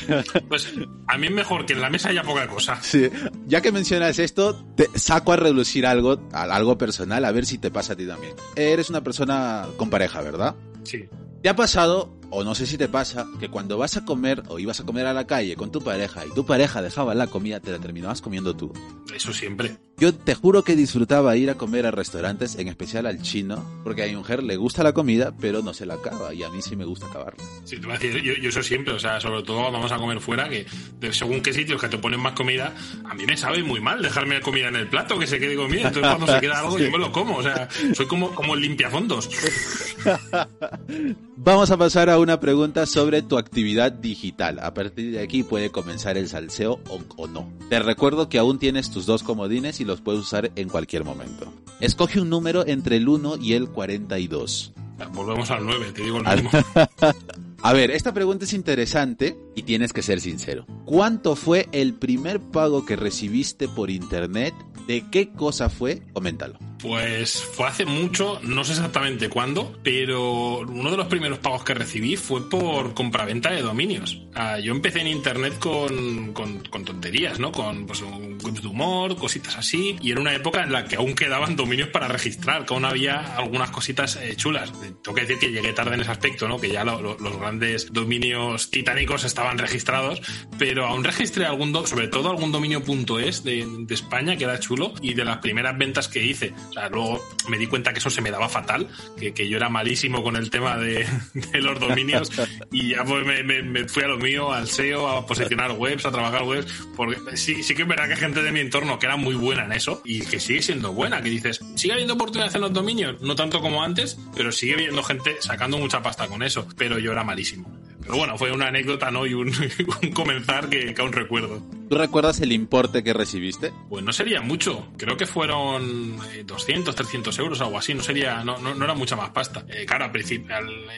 [0.49, 0.73] Pues
[1.07, 2.79] a mí es mejor que en la mesa haya poca cosa.
[2.83, 3.09] Sí.
[3.47, 7.70] Ya que mencionas esto, te saco a reducir algo, algo personal, a ver si te
[7.70, 8.35] pasa a ti también.
[8.57, 10.55] Eres una persona con pareja, ¿verdad?
[10.83, 11.09] Sí.
[11.42, 14.59] ¿Te ha pasado o no sé si te pasa que cuando vas a comer o
[14.59, 17.61] ibas a comer a la calle con tu pareja y tu pareja dejaba la comida,
[17.61, 18.73] te la terminabas comiendo tú.
[19.14, 19.79] Eso siempre.
[19.96, 24.02] Yo te juro que disfrutaba ir a comer a restaurantes, en especial al chino, porque
[24.02, 26.61] a mi mujer le gusta la comida, pero no se la acaba y a mí
[26.62, 27.44] sí me gusta acabarla.
[27.64, 29.96] Sí, te voy a decir, yo, yo, eso siempre, o sea, sobre todo vamos a
[29.96, 30.66] comer fuera, que
[31.12, 34.35] según qué sitios que te ponen más comida, a mí me sabe muy mal dejarme
[34.35, 36.90] la comida en el plato, que se quede comida, entonces cuando se queda algo yo
[36.90, 39.30] me lo como, o sea, soy como, como el limpiafondos.
[41.37, 44.61] Vamos a pasar a una pregunta sobre tu actividad digital.
[44.61, 47.52] A partir de aquí puede comenzar el salseo o, no.
[47.68, 51.53] Te recuerdo que aún tienes tus dos comodines y los puedes usar en cualquier momento.
[51.81, 54.73] Escoge un número entre el 1 y el 42.
[55.12, 56.51] Volvemos al 9, te digo el mismo.
[57.62, 60.66] A ver, esta pregunta es interesante y tienes que ser sincero.
[60.85, 64.55] ¿Cuánto fue el primer pago que recibiste por internet?
[64.87, 66.03] ¿De qué cosa fue?
[66.12, 66.59] Coméntalo.
[66.85, 71.73] Pues fue hace mucho, no sé exactamente cuándo, pero uno de los primeros pagos que
[71.73, 74.20] recibí fue por compraventa de dominios.
[74.35, 77.53] Ah, yo empecé en internet con, con, tonterías, ¿no?
[77.53, 80.97] Con pues, un web de humor, cositas así, y era una época en la que
[80.97, 84.70] aún quedaban dominios para registrar, que aún había algunas cositas eh, chulas.
[85.03, 86.61] Tengo que decir que llegué tarde en ese aspecto, ¿no?
[86.61, 90.20] Que ya los grandes dominios titánicos estaban registrados,
[90.59, 95.14] pero aún registré algún, sobre todo algún dominio.es de, de España, que era chulo, y
[95.14, 96.53] de las primeras ventas que hice.
[96.75, 99.69] Sea, luego me di cuenta que eso se me daba fatal, que, que yo era
[99.69, 101.07] malísimo con el tema de,
[101.55, 102.33] los dominios
[102.73, 106.11] y ya pues me, me, fui a lo mío, al SEO, a posicionar webs, a
[106.11, 109.07] trabajar webs, porque sí, sí que es verdad que hay gente de mi entorno que
[109.07, 112.57] era muy buena en eso y que sigue siendo buena, que dices, sigue habiendo oportunidades
[112.57, 116.43] en los dominios, no tanto como antes, pero sigue habiendo gente sacando mucha pasta con
[116.43, 117.73] eso, pero yo era malísimo.
[118.05, 119.27] Pero bueno, fue una anécdota, ¿no?
[119.27, 119.51] Y un,
[120.15, 121.63] comenzar que, aún recuerdo.
[121.88, 123.73] ¿Tú recuerdas el importe que recibiste?
[123.88, 124.88] Pues no sería mucho.
[124.97, 127.94] Creo que fueron 200, eh, 300 euros, algo así.
[127.94, 129.64] No sería, no, no, era mucha más pasta.
[129.68, 130.11] Eh, claro,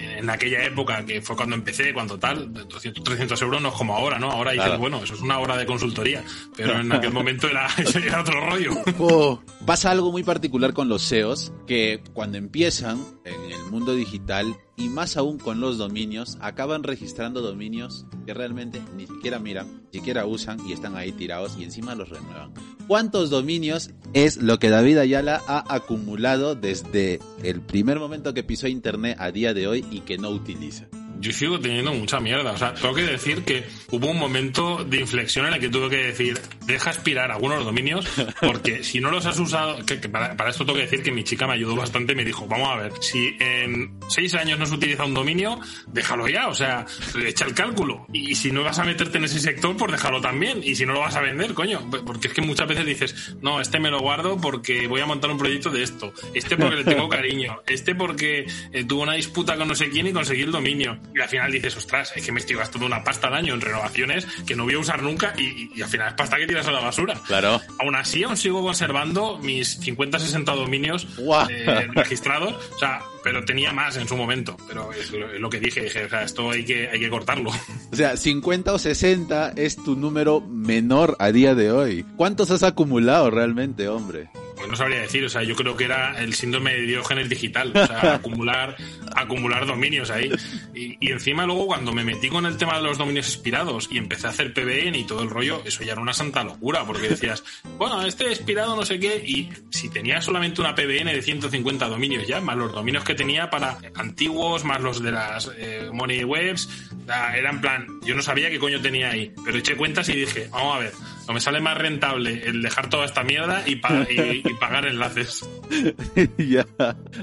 [0.00, 3.94] en aquella época, que fue cuando empecé, cuando tal, 200, 300 euros no es como
[3.94, 4.30] ahora, ¿no?
[4.30, 6.22] Ahora dices, bueno, eso es una hora de consultoría.
[6.56, 7.68] Pero en aquel momento era,
[8.04, 8.72] era otro rollo.
[8.98, 14.56] Oh, pasa algo muy particular con los SEOs, que cuando empiezan en el mundo digital
[14.76, 20.00] y más aún con los dominios, acaban registrando dominios que realmente ni siquiera miran, ni
[20.00, 22.52] siquiera usan y están ahí tirados y encima los renuevan.
[22.86, 28.68] ¿Cuántos dominios es lo que David Ayala ha acumulado desde el primer momento que pisó
[28.68, 30.86] internet a día de hoy y que no utiliza?
[31.20, 32.52] Yo sigo teniendo mucha mierda.
[32.52, 35.90] O sea, tengo que decir que hubo un momento de inflexión en el que tuve
[35.90, 38.06] que decir, deja expirar algunos dominios,
[38.40, 41.46] porque si no los has usado, que, para, esto tengo que decir que mi chica
[41.46, 44.74] me ayudó bastante y me dijo, vamos a ver, si en seis años no se
[44.74, 46.86] utiliza un dominio, déjalo ya, o sea,
[47.24, 48.06] echa el cálculo.
[48.12, 50.60] Y si no vas a meterte en ese sector, pues déjalo también.
[50.62, 53.60] Y si no lo vas a vender, coño, porque es que muchas veces dices, no,
[53.60, 56.84] este me lo guardo porque voy a montar un proyecto de esto, este porque le
[56.84, 60.52] tengo cariño, este porque eh, tuvo una disputa con no sé quién y conseguí el
[60.52, 63.54] dominio y al final dices, ostras, es que me estoy gastando una pasta al año
[63.54, 66.66] en renovaciones que no voy a usar nunca y, al final es pasta que tiras
[66.68, 67.14] a la basura.
[67.26, 67.60] Claro.
[67.78, 71.48] Aún así, aún sigo conservando mis 50-60 dominios Guau.
[71.48, 72.54] eh, registrados.
[72.74, 74.56] O sea, pero tenía más en su momento.
[74.68, 77.08] Pero es lo, es lo que dije, dije, o sea, esto hay que, hay que
[77.08, 77.50] cortarlo.
[77.90, 82.04] O sea, 50 o 60 es tu número menor a día de hoy.
[82.16, 84.28] ¿Cuántos has acumulado realmente, hombre?
[84.66, 87.70] Pues no sabría decir, o sea, yo creo que era el síndrome de Diógenes digital,
[87.72, 88.76] o sea, acumular,
[89.14, 90.28] acumular dominios ahí.
[90.74, 93.98] Y, y encima luego cuando me metí con el tema de los dominios expirados y
[93.98, 97.10] empecé a hacer PBN y todo el rollo, eso ya era una santa locura, porque
[97.10, 97.44] decías,
[97.78, 102.26] bueno, este expirado no sé qué, y si tenía solamente una PBN de 150 dominios
[102.26, 106.68] ya, más los dominios que tenía para antiguos, más los de las eh, money webs,
[107.06, 110.48] era en plan, yo no sabía qué coño tenía ahí, pero eché cuentas y dije,
[110.50, 110.92] vamos a ver,
[111.28, 114.86] o me sale más rentable el dejar toda esta mierda y, pa- y- y pagar
[114.86, 115.48] enlaces.
[116.38, 116.66] ya.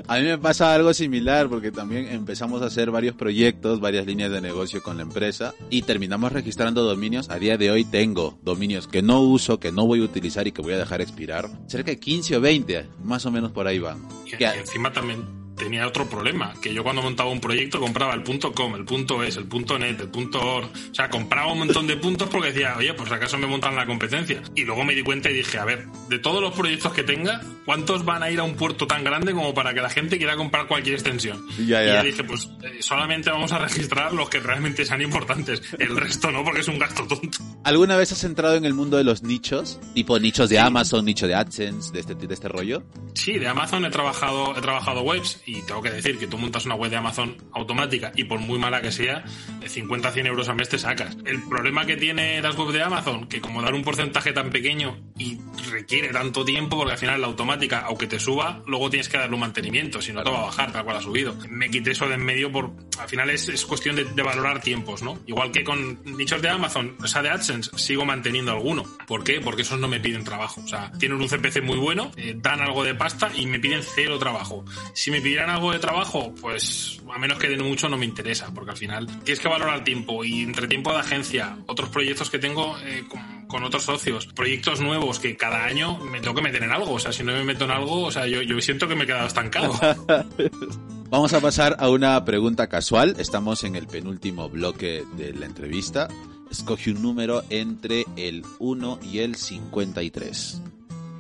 [0.08, 4.32] A mí me pasa algo similar porque también empezamos a hacer varios proyectos, varias líneas
[4.32, 7.30] de negocio con la empresa y terminamos registrando dominios.
[7.30, 10.52] A día de hoy tengo dominios que no uso, que no voy a utilizar y
[10.52, 11.50] que voy a dejar expirar.
[11.68, 14.00] Cerca de 15 o 20, más o menos por ahí van.
[14.26, 18.14] Y, Que- y encima también tenía otro problema, que yo cuando montaba un proyecto compraba
[18.14, 21.52] el punto .com, el punto .es, el punto .net, el punto .org, o sea, compraba
[21.52, 24.42] un montón de puntos porque decía, oye, pues acaso me montan la competencia.
[24.56, 27.42] Y luego me di cuenta y dije, a ver, de todos los proyectos que tenga,
[27.66, 30.36] ¿cuántos van a ir a un puerto tan grande como para que la gente quiera
[30.36, 31.46] comprar cualquier extensión?
[31.58, 31.94] Ya, Y ya.
[31.96, 36.32] ya dije, pues eh, solamente vamos a registrar los que realmente sean importantes, el resto
[36.32, 37.38] no, porque es un gasto tonto.
[37.64, 39.80] ¿Alguna vez has entrado en el mundo de los nichos?
[39.94, 42.84] Tipo nichos de Amazon, nicho de AdSense, de este, de este rollo.
[43.14, 46.66] Sí, de Amazon he trabajado, he trabajado webs y tengo que decir que tú montas
[46.66, 49.24] una web de Amazon automática y por muy mala que sea,
[49.60, 51.18] de 50 a 100 euros al mes te sacas.
[51.26, 54.98] El problema que tiene las webs de Amazon, que como dar un porcentaje tan pequeño
[55.18, 59.18] y requiere tanto tiempo, porque al final la automática, aunque te suba, luego tienes que
[59.18, 61.36] darle un mantenimiento, si no te va a bajar tal cual ha subido.
[61.50, 65.04] Me quité eso de en medio por, al final es, es cuestión de, valorar tiempos,
[65.04, 65.20] ¿no?
[65.26, 68.84] Igual que con nichos de Amazon, o sea, de AdSense, sigo manteniendo alguno.
[69.06, 69.42] ¿Por qué?
[69.42, 70.62] Porque esos no me piden trabajo.
[70.64, 73.82] O sea, tienen un CPC muy bueno, eh, dan algo de pasta y me piden
[73.84, 74.64] cero trabajo.
[74.94, 78.54] Si me pidieran algo de trabajo, pues a menos que den mucho no me interesa,
[78.54, 82.38] porque al final tienes que valorar tiempo y entre tiempo de agencia, otros proyectos que
[82.38, 86.62] tengo eh, con, con otros socios, proyectos nuevos que cada año me tengo que meter
[86.62, 86.94] en algo.
[86.94, 89.06] O sea, si no me meto en algo, o sea, yo, yo siento que me
[89.06, 89.74] he quedado estancado.
[91.10, 93.16] Vamos a pasar a una pregunta casual.
[93.18, 96.10] Estamos en el penúltimo bloque de la entrevista.
[96.52, 100.62] Escoge un número entre el 1 y el 53.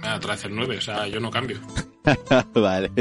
[0.04, 1.60] Ah, otra vez el 9, o sea, yo no cambio.
[2.54, 2.92] vale.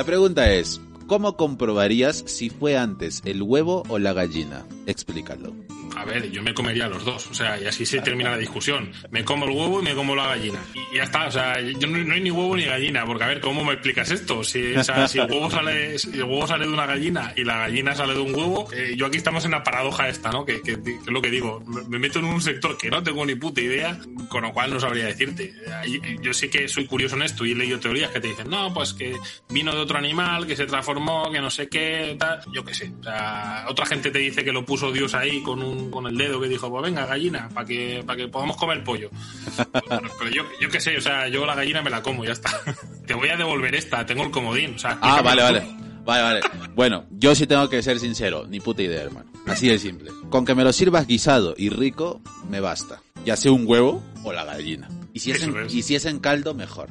[0.00, 4.64] La pregunta es, ¿cómo comprobarías si fue antes el huevo o la gallina?
[4.86, 5.56] Explícalo.
[5.96, 8.92] A ver, yo me comería los dos, o sea, y así se termina la discusión.
[9.10, 10.60] Me como el huevo y me como la gallina.
[10.72, 13.40] Y ya está, o sea, yo no, hay ni huevo ni gallina, porque a ver,
[13.40, 14.44] ¿cómo me explicas esto?
[14.44, 17.58] Si, o sea, si el huevo sale, el huevo sale de una gallina y la
[17.58, 20.44] gallina sale de un huevo, eh, yo aquí estamos en la paradoja esta, ¿no?
[20.44, 23.34] Que, es lo que digo, me, me meto en un sector que no tengo ni
[23.34, 25.52] puta idea, con lo cual no sabría decirte.
[25.66, 28.48] Eh, Yo sí que soy curioso en esto y he leído teorías que te dicen,
[28.48, 29.16] no, pues que
[29.48, 30.99] vino de otro animal, que se transformó,
[31.32, 32.92] que no sé qué, tal, yo qué sé.
[33.00, 36.16] O sea, otra gente te dice que lo puso Dios ahí con un con el
[36.16, 39.10] dedo que dijo, pues venga, gallina, para que, para que podamos comer pollo.
[39.56, 42.32] Pero, pero yo, yo qué sé, o sea, yo la gallina me la como, ya
[42.32, 42.50] está.
[43.06, 44.74] Te voy a devolver esta, tengo el comodín.
[44.74, 45.62] O sea, Ah, vale, vale.
[46.04, 46.40] Vale, vale.
[46.74, 49.30] Bueno, yo sí tengo que ser sincero, ni puta idea, hermano.
[49.46, 50.10] Así de simple.
[50.30, 53.02] Con que me lo sirvas guisado y rico, me basta.
[53.24, 54.88] Ya sea un huevo o la gallina.
[55.12, 55.74] Y si es, en, Eso es.
[55.74, 56.88] y si es en caldo, mejor.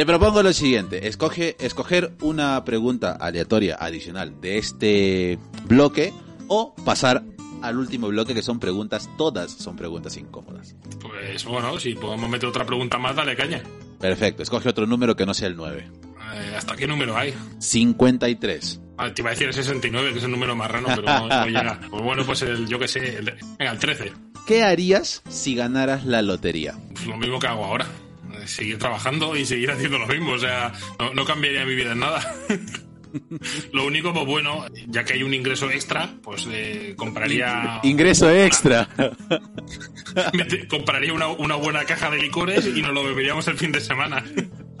[0.00, 6.14] Te propongo lo siguiente, escoge, escoger una pregunta aleatoria adicional de este bloque
[6.48, 7.22] o pasar
[7.60, 10.74] al último bloque que son preguntas, todas son preguntas incómodas.
[11.02, 13.62] Pues bueno, si podemos meter otra pregunta más, dale caña.
[14.00, 15.86] Perfecto, escoge otro número que no sea el 9.
[16.32, 17.34] Eh, ¿Hasta qué número hay?
[17.58, 18.80] 53.
[18.96, 21.46] Ah, te iba a decir el 69, que es el número marrano, pero no, no
[21.46, 21.78] llega.
[21.90, 24.12] Pues bueno, pues el, yo qué sé, el, venga, el 13.
[24.46, 26.78] ¿Qué harías si ganaras la lotería?
[26.94, 27.84] Pues lo mismo que hago ahora.
[28.40, 30.32] Eh, Seguir trabajando y seguir haciendo lo mismo.
[30.32, 32.34] O sea, no, no cambiaría mi vida en nada.
[33.72, 37.80] lo único, pues bueno, ya que hay un ingreso extra, pues eh, compraría.
[37.82, 38.88] Ingreso extra.
[40.68, 44.24] Compraría una, una buena caja de licores y nos lo beberíamos el fin de semana.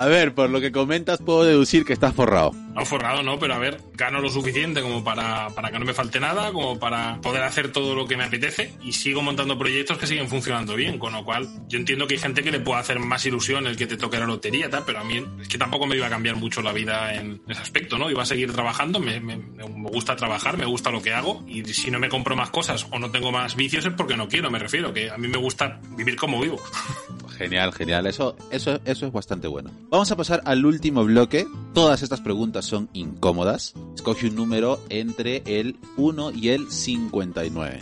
[0.00, 2.52] A ver, por lo que comentas puedo deducir que estás forrado.
[2.74, 5.92] No forrado, no, pero a ver, gano lo suficiente como para, para que no me
[5.92, 9.98] falte nada, como para poder hacer todo lo que me apetece y sigo montando proyectos
[9.98, 12.80] que siguen funcionando bien, con lo cual yo entiendo que hay gente que le puede
[12.80, 15.58] hacer más ilusión el que te toque la lotería, tal, pero a mí es que
[15.58, 18.08] tampoco me iba a cambiar mucho la vida en ese aspecto, ¿no?
[18.10, 21.62] Iba a seguir trabajando, me, me- me gusta trabajar, me gusta lo que hago y
[21.74, 24.50] si no me compro más cosas o no tengo más vicios es porque no quiero,
[24.50, 26.58] me refiero, que a mí me gusta vivir como vivo.
[27.36, 28.06] Genial, genial.
[28.06, 29.70] Eso, eso, eso es bastante bueno.
[29.90, 31.48] Vamos a pasar al último bloque.
[31.74, 33.74] Todas estas preguntas son incómodas.
[33.96, 37.80] Escoge un número entre el 1 y el 59.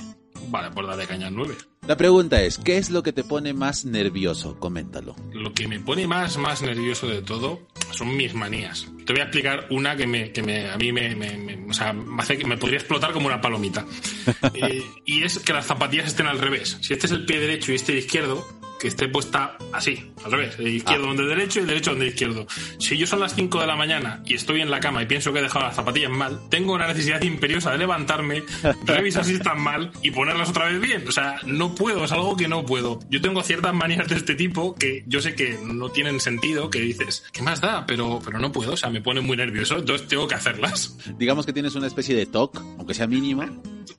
[0.49, 1.55] Vale, pues dale caña al 9.
[1.87, 4.59] La pregunta es, ¿qué es lo que te pone más nervioso?
[4.59, 5.17] Coméntalo.
[5.35, 8.87] Lo que me pone más, más nervioso de todo son mis manías.
[9.05, 11.93] Te voy a explicar una que, me, que me, a mí me, me, o sea,
[11.93, 13.85] me, hace, me podría explotar como una palomita.
[14.55, 16.79] eh, y es que las zapatillas estén al revés.
[16.81, 18.47] Si este es el pie derecho y este el izquierdo,
[18.79, 21.09] que esté puesta así, al revés, el izquierdo ah.
[21.09, 22.47] donde derecho y el derecho donde izquierdo.
[22.79, 25.33] Si yo son las 5 de la mañana y estoy en la cama y pienso
[25.33, 28.43] que he dejado las zapatillas mal, tengo una necesidad imperiosa de levantarme,
[28.85, 31.07] revisar si están mal y ponerlas otra vez bien.
[31.09, 33.01] O sea, no puedo, es algo que no puedo.
[33.11, 36.81] Yo tengo ciertas manías de este tipo que yo sé que no tienen sentido, que
[36.81, 37.87] dices, ¿qué más da?
[37.87, 40.97] Pero, pero no puedo, o sea, me pone muy nervioso, entonces tengo que hacerlas.
[41.19, 43.45] Digamos que tienes una especie de TOC, aunque sea mínimo.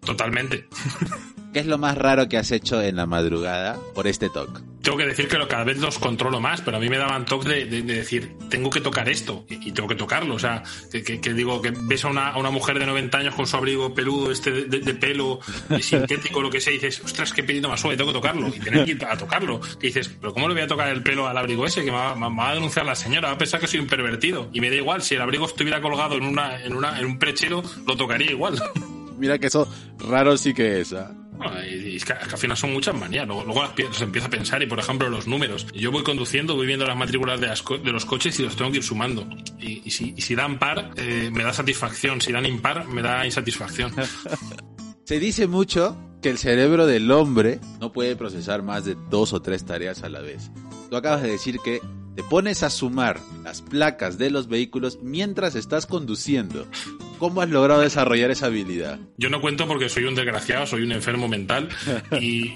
[0.05, 0.67] Totalmente.
[1.53, 4.61] ¿Qué es lo más raro que has hecho en la madrugada por este TOC?
[4.83, 7.25] Tengo que decir que lo, cada vez los controlo más, pero a mí me daban
[7.25, 10.35] TOC de, de, decir, tengo que tocar esto y, tengo que tocarlo.
[10.35, 13.35] O sea, que, que, digo, que ves a una, a una, mujer de 90 años
[13.35, 15.39] con su abrigo peludo, este de, de pelo
[15.81, 18.47] sintético, lo que sea, y dices, ostras, qué pelito más suave, tengo que tocarlo.
[18.49, 19.59] Y tener que ir a tocarlo.
[19.59, 21.83] Que dices, pero ¿cómo le voy a tocar el pelo al abrigo ese?
[21.83, 23.87] Que me va, me va a denunciar la señora, va a pensar que soy un
[23.87, 24.49] pervertido.
[24.53, 27.17] Y me da igual, si el abrigo estuviera colgado en, una, en, una, en un
[27.17, 28.61] prechero, lo tocaría igual.
[29.19, 29.67] Mira que eso
[29.99, 30.93] raro sí que es.
[30.93, 31.05] ¿eh?
[31.71, 33.27] y es que, al final son muchas manías.
[33.27, 35.67] Luego, luego las, empiezo a pensar y, por ejemplo, los números.
[35.73, 38.71] Yo voy conduciendo, voy viendo las matrículas de, las, de los coches y los tengo
[38.71, 39.27] que ir sumando.
[39.59, 42.21] Y, y, si, y si, dan par, eh, me da satisfacción.
[42.21, 43.91] Si dan impar, me da insatisfacción.
[45.05, 49.41] Se dice mucho que el cerebro del hombre no puede procesar más de dos o
[49.41, 50.51] tres tareas a la vez.
[50.89, 51.81] Tú acabas de decir que
[52.15, 56.67] te pones a sumar las placas de los vehículos mientras estás conduciendo.
[57.19, 58.97] ¿Cómo has logrado desarrollar esa habilidad?
[59.17, 61.67] Yo no cuento porque soy un desgraciado, soy un enfermo mental
[62.19, 62.53] y,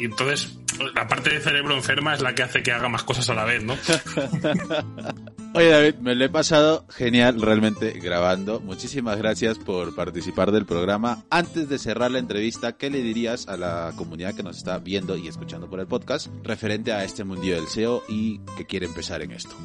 [0.00, 0.58] entonces
[0.94, 3.44] la parte de cerebro enferma es la que hace que haga más cosas a la
[3.44, 3.76] vez, ¿no?
[5.54, 8.60] Oye David, me lo he pasado genial realmente grabando.
[8.60, 11.24] Muchísimas gracias por participar del programa.
[11.30, 15.16] Antes de cerrar la entrevista, ¿qué le dirías a la comunidad que nos está viendo
[15.16, 19.22] y escuchando por el podcast referente a este mundillo del SEO y que quiere empezar
[19.22, 19.56] en esto?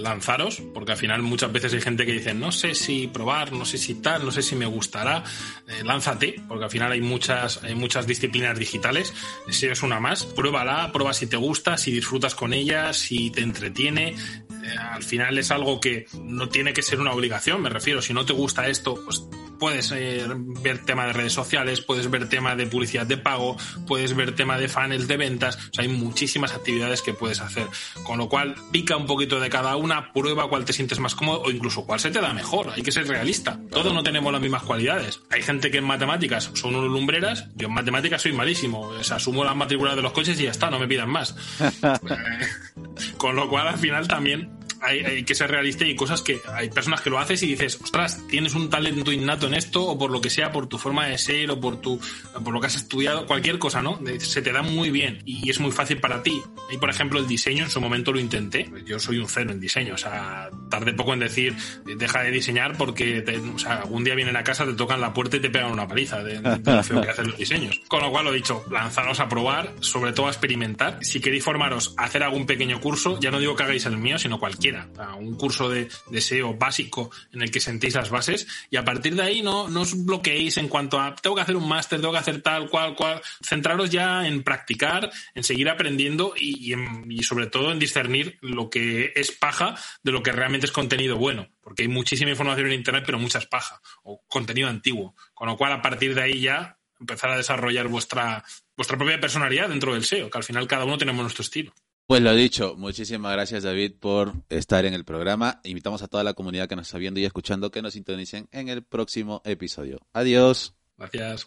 [0.00, 3.64] Lanzaros, porque al final muchas veces hay gente que dice, no sé si probar, no
[3.64, 5.22] sé si tal, no sé si me gustará.
[5.68, 9.12] Eh, lánzate, porque al final hay muchas, hay muchas disciplinas digitales.
[9.48, 13.42] Si es una más, pruébala, prueba si te gusta, si disfrutas con ella, si te
[13.42, 14.08] entretiene.
[14.08, 18.02] Eh, al final es algo que no tiene que ser una obligación, me refiero.
[18.02, 19.22] Si no te gusta esto, pues
[19.60, 24.16] puedes eh, ver tema de redes sociales, puedes ver tema de publicidad de pago, puedes
[24.16, 27.66] ver tema de funnels de ventas, o sea, hay muchísimas actividades que puedes hacer.
[28.02, 31.42] Con lo cual, pica un poquito de cada una, prueba cuál te sientes más cómodo
[31.42, 32.70] o incluso cuál se te da mejor.
[32.74, 33.60] Hay que ser realista.
[33.70, 35.20] Todos no tenemos las mismas cualidades.
[35.30, 38.80] Hay gente que en matemáticas son unos lumbreras, yo en matemáticas soy malísimo.
[38.80, 41.36] O sea, asumo las matrículas de los coches y ya está, no me pidan más.
[43.18, 47.00] Con lo cual, al final también hay, que ser realista y cosas que hay personas
[47.00, 50.20] que lo haces y dices, ostras, tienes un talento innato en esto o por lo
[50.20, 52.00] que sea, por tu forma de ser o por tu
[52.44, 53.98] por lo que has estudiado, cualquier cosa, ¿no?
[54.18, 56.40] Se te da muy bien y es muy fácil para ti.
[56.70, 58.70] Y por ejemplo, el diseño en su momento lo intenté.
[58.86, 62.76] Yo soy un cero en diseño, o sea, tardé poco en decir, deja de diseñar
[62.76, 63.24] porque
[63.56, 66.22] sea, algún día vienen a casa, te tocan la puerta y te pegan una paliza
[66.22, 67.80] de, hacen los diseños.
[67.88, 70.98] Con lo cual lo dicho, lanzaros a probar, sobre todo a experimentar.
[71.02, 74.38] Si queréis formaros hacer algún pequeño curso, ya no digo que hagáis el mío, sino
[74.38, 74.69] cualquier
[75.18, 75.88] un curso de,
[76.20, 79.82] SEO básico en el que sentéis las bases y a partir de ahí no, no
[79.82, 82.94] os bloqueéis en cuanto a tengo que hacer un máster, tengo que hacer tal, cual,
[82.94, 83.22] cual.
[83.42, 86.74] Centraros ya en practicar, en seguir aprendiendo y,
[87.08, 91.16] y sobre todo en discernir lo que es paja de lo que realmente es contenido
[91.16, 95.14] bueno porque hay muchísima información en Internet, pero mucha es paja o contenido antiguo.
[95.34, 98.44] Con lo cual, a partir de ahí ya empezar a desarrollar vuestra,
[98.76, 101.72] vuestra propia personalidad dentro del SEO, que al final cada uno tenemos nuestro estilo.
[102.10, 105.60] Pues lo dicho, muchísimas gracias David por estar en el programa.
[105.62, 108.68] Invitamos a toda la comunidad que nos está viendo y escuchando que nos sintonicen en
[108.68, 110.00] el próximo episodio.
[110.12, 110.74] Adiós.
[110.98, 111.46] Gracias.